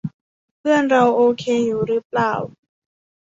[0.59, 2.33] เพื่อนเราโอเคอยู่รึเปล่า